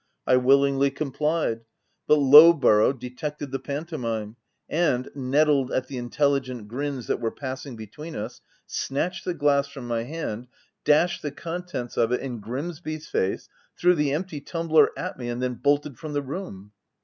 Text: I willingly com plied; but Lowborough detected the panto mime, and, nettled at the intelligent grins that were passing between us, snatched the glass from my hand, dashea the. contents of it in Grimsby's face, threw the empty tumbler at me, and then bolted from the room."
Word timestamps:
I 0.25 0.35
willingly 0.35 0.89
com 0.89 1.11
plied; 1.11 1.59
but 2.07 2.17
Lowborough 2.17 2.91
detected 2.97 3.51
the 3.51 3.59
panto 3.59 3.99
mime, 3.99 4.35
and, 4.67 5.07
nettled 5.13 5.71
at 5.71 5.85
the 5.89 5.97
intelligent 5.99 6.67
grins 6.67 7.05
that 7.05 7.19
were 7.19 7.29
passing 7.29 7.75
between 7.75 8.15
us, 8.15 8.41
snatched 8.65 9.25
the 9.25 9.35
glass 9.35 9.67
from 9.67 9.85
my 9.85 10.01
hand, 10.01 10.47
dashea 10.85 11.21
the. 11.21 11.29
contents 11.31 11.97
of 11.97 12.11
it 12.11 12.21
in 12.21 12.39
Grimsby's 12.39 13.09
face, 13.09 13.47
threw 13.77 13.93
the 13.93 14.11
empty 14.11 14.41
tumbler 14.41 14.89
at 14.97 15.19
me, 15.19 15.29
and 15.29 15.39
then 15.39 15.53
bolted 15.53 15.99
from 15.99 16.13
the 16.13 16.23
room." 16.23 16.71